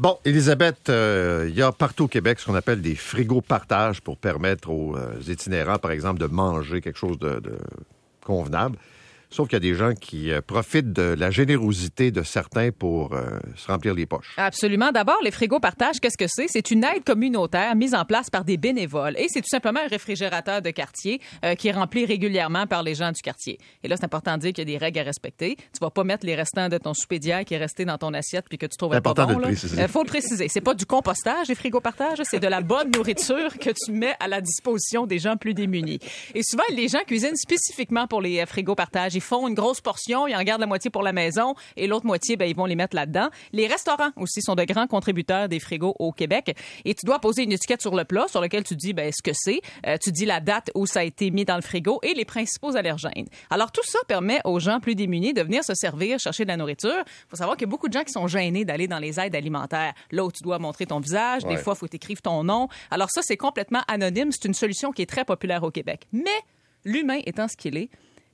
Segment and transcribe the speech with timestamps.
[0.00, 4.00] Bon, Elisabeth, euh, il y a partout au Québec ce qu'on appelle des frigos partage
[4.00, 7.42] pour permettre aux euh, itinérants, par exemple, de manger quelque chose de
[8.24, 8.78] convenable.
[9.30, 13.12] Sauf qu'il y a des gens qui euh, profitent de la générosité de certains pour
[13.14, 14.34] euh, se remplir les poches.
[14.36, 14.90] Absolument.
[14.90, 16.46] D'abord, les frigos partage, qu'est-ce que c'est?
[16.48, 19.14] C'est une aide communautaire mise en place par des bénévoles.
[19.18, 22.96] Et c'est tout simplement un réfrigérateur de quartier euh, qui est rempli régulièrement par les
[22.96, 23.58] gens du quartier.
[23.84, 25.54] Et là, c'est important de dire qu'il y a des règles à respecter.
[25.56, 28.12] Tu vas pas mettre les restants de ton souper d'hier qui est resté dans ton
[28.14, 29.34] assiette puis que tu trouves C'est pas important bon.
[29.34, 29.48] de le là.
[29.48, 29.80] préciser.
[29.80, 30.48] Euh, faut le préciser.
[30.48, 32.18] C'est pas du compostage, les frigos partage.
[32.24, 36.00] C'est de la bonne nourriture que tu mets à la disposition des gens plus démunis.
[36.34, 39.19] Et souvent, les gens cuisinent spécifiquement pour les frigos partage.
[39.20, 42.06] Ils font une grosse portion, ils en gardent la moitié pour la maison et l'autre
[42.06, 43.28] moitié, ben, ils vont les mettre là-dedans.
[43.52, 46.56] Les restaurants aussi sont de grands contributeurs des frigos au Québec.
[46.86, 49.22] Et tu dois poser une étiquette sur le plat sur lequel tu dis ben, ce
[49.22, 49.60] que c'est.
[49.86, 52.24] Euh, tu dis la date où ça a été mis dans le frigo et les
[52.24, 53.28] principaux allergènes.
[53.50, 56.56] Alors, tout ça permet aux gens plus démunis de venir se servir, chercher de la
[56.56, 57.04] nourriture.
[57.28, 59.36] faut savoir qu'il y a beaucoup de gens qui sont gênés d'aller dans les aides
[59.36, 59.92] alimentaires.
[60.12, 62.68] Là où tu dois montrer ton visage, des fois, il faut t'écrire ton nom.
[62.90, 64.32] Alors ça, c'est complètement anonyme.
[64.32, 66.06] C'est une solution qui est très populaire au Québec.
[66.10, 66.30] Mais
[66.86, 67.90] l'humain étant ce qu'il est,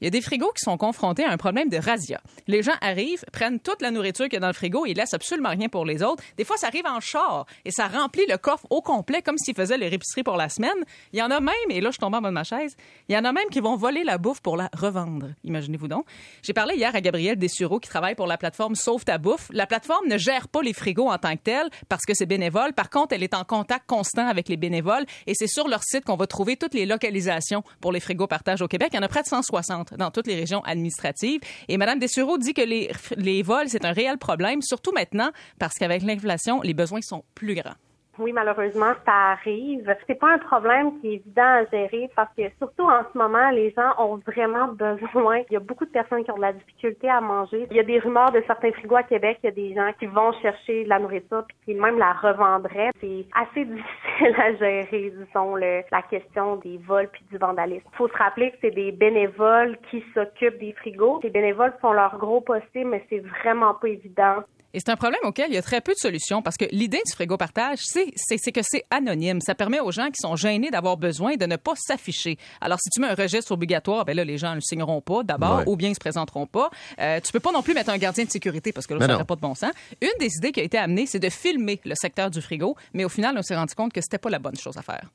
[0.00, 2.20] il y a des frigos qui sont confrontés à un problème de razzia.
[2.46, 5.14] Les gens arrivent, prennent toute la nourriture qu'il y a dans le frigo et laissent
[5.14, 6.22] absolument rien pour les autres.
[6.36, 9.54] Des fois, ça arrive en char et ça remplit le coffre au complet comme s'ils
[9.54, 10.70] faisaient leur épicerie pour la semaine.
[11.12, 12.76] Il y en a même, et là, je tombe en bas de ma chaise,
[13.08, 15.28] il y en a même qui vont voler la bouffe pour la revendre.
[15.44, 16.06] Imaginez-vous donc.
[16.42, 19.48] J'ai parlé hier à Gabriel Dessureau qui travaille pour la plateforme Sauve ta bouffe.
[19.52, 22.72] La plateforme ne gère pas les frigos en tant que telle parce que c'est bénévole.
[22.72, 26.04] Par contre, elle est en contact constant avec les bénévoles et c'est sur leur site
[26.04, 28.90] qu'on va trouver toutes les localisations pour les frigos partage au Québec.
[28.92, 31.40] Il y en a près de 160 dans toutes les régions administratives.
[31.68, 35.74] Et Mme Dessureau dit que les, les vols, c'est un réel problème, surtout maintenant parce
[35.74, 37.76] qu'avec l'inflation, les besoins sont plus grands.
[38.20, 39.92] Oui, malheureusement, ça arrive.
[40.06, 43.50] C'est pas un problème qui est évident à gérer parce que surtout en ce moment,
[43.50, 45.38] les gens ont vraiment besoin.
[45.50, 47.66] Il y a beaucoup de personnes qui ont de la difficulté à manger.
[47.70, 49.38] Il y a des rumeurs de certains frigos à Québec.
[49.42, 52.12] Il y a des gens qui vont chercher de la nourriture puis qui même la
[52.12, 52.90] revendraient.
[53.00, 57.88] C'est assez difficile à gérer, disons, le- la question des vols puis du vandalisme.
[57.94, 61.20] Faut se rappeler que c'est des bénévoles qui s'occupent des frigos.
[61.22, 64.36] Les bénévoles font leur gros possible, mais c'est vraiment pas évident.
[64.72, 67.00] Et c'est un problème auquel il y a très peu de solutions parce que l'idée
[67.06, 68.06] du frigo partage, c'est,
[68.52, 69.40] que c'est anonyme.
[69.40, 72.38] Ça permet aux gens qui sont gênés d'avoir besoin de ne pas s'afficher.
[72.60, 75.22] Alors, si tu mets un registre obligatoire, ben là, les gens ne le signeront pas
[75.22, 75.64] d'abord Ouais.
[75.66, 76.70] ou bien ils se présenteront pas.
[77.00, 79.06] Euh, tu peux pas non plus mettre un gardien de sécurité parce que là, Mais
[79.06, 79.72] ça n'aurait pas de bon sens.
[80.00, 83.04] Une des idées qui a été amenée, c'est de filmer le secteur du frigo, mais
[83.04, 85.10] au final, on s'est rendu compte que c'était pas la bonne chose à faire.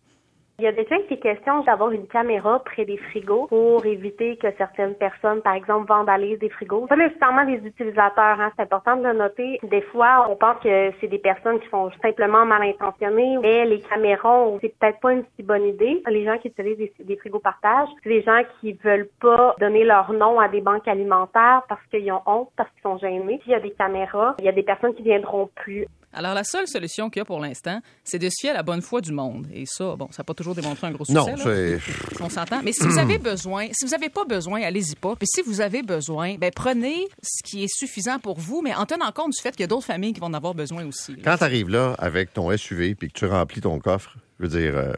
[0.57, 4.47] Il y a déjà été question d'avoir une caméra près des frigos pour éviter que
[4.57, 6.87] certaines personnes, par exemple, vandalisent des frigos.
[6.87, 9.59] Pas nécessairement des utilisateurs, hein, c'est important de le noter.
[9.63, 13.81] Des fois, on pense que c'est des personnes qui sont simplement mal intentionnées, mais les
[13.81, 16.01] caméras, c'est peut-être pas une si bonne idée.
[16.07, 19.83] Les gens qui utilisent des, des frigos partage, c'est des gens qui veulent pas donner
[19.83, 23.41] leur nom à des banques alimentaires parce qu'ils ont honte, parce qu'ils sont gênés.
[23.43, 25.85] S'il y a des caméras, il y a des personnes qui viendront plus.
[26.15, 28.63] Alors, la seule solution qu'il y a pour l'instant, c'est de se fier à la
[28.63, 29.47] bonne foi du monde.
[29.53, 31.43] Et ça, bon, ça n'a pas toujours démontré un gros Non, succès.
[31.75, 31.79] là.
[31.79, 32.21] c'est.
[32.23, 32.61] On s'entend.
[32.63, 35.15] Mais si vous avez besoin, si vous n'avez pas besoin, allez-y pas.
[35.15, 38.85] Puis si vous avez besoin, ben prenez ce qui est suffisant pour vous, mais en
[38.85, 41.11] tenant compte du fait qu'il y a d'autres familles qui vont en avoir besoin aussi.
[41.13, 41.21] là.
[41.23, 44.49] Quand tu arrives là avec ton SUV puis que tu remplis ton coffre, je veux
[44.59, 44.75] dire.
[44.77, 44.93] euh,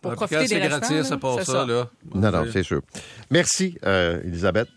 [0.00, 1.90] Pour profiter des c'est restants, gratis, là, ça passe c'est ça, là.
[2.14, 2.80] non, non, c'est sûr.
[3.30, 4.68] Merci, euh, Elisabeth.